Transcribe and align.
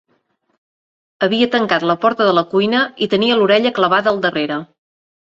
Havia 1.25 1.47
tancat 1.55 1.85
la 1.89 1.95
porta 2.05 2.27
de 2.29 2.31
la 2.37 2.43
cuina 2.53 2.79
i 3.07 3.09
tenia 3.11 3.35
l'orella 3.41 3.73
clavada 3.81 4.11
al 4.13 4.19
darrere. 4.25 4.57